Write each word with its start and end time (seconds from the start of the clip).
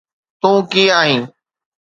تون 0.41 0.55
ڪيئن 0.71 0.91
آهين؟ 0.99 1.21